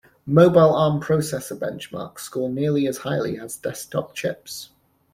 Mobile 0.25 0.75
Arm 0.75 0.99
processor 0.99 1.55
benchmarks 1.55 2.21
score 2.21 2.49
nearly 2.49 2.87
as 2.87 2.97
highly 2.97 3.37
as 3.37 3.55
desktop 3.57 4.15
chips. 4.15 4.71